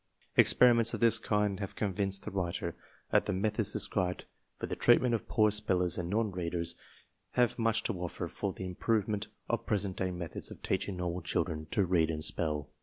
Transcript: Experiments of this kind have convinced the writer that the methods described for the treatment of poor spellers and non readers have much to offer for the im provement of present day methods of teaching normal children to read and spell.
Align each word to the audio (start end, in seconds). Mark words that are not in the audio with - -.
Experiments 0.35 0.95
of 0.95 0.99
this 0.99 1.19
kind 1.19 1.59
have 1.59 1.75
convinced 1.75 2.25
the 2.25 2.31
writer 2.31 2.75
that 3.11 3.27
the 3.27 3.33
methods 3.33 3.71
described 3.71 4.25
for 4.57 4.65
the 4.65 4.75
treatment 4.75 5.13
of 5.13 5.27
poor 5.27 5.51
spellers 5.51 5.95
and 5.95 6.09
non 6.09 6.31
readers 6.31 6.75
have 7.33 7.59
much 7.59 7.83
to 7.83 7.93
offer 7.99 8.27
for 8.27 8.51
the 8.51 8.65
im 8.65 8.73
provement 8.73 9.27
of 9.47 9.67
present 9.67 9.97
day 9.97 10.09
methods 10.09 10.49
of 10.49 10.63
teaching 10.63 10.97
normal 10.97 11.21
children 11.21 11.67
to 11.69 11.85
read 11.85 12.09
and 12.09 12.23
spell. 12.23 12.71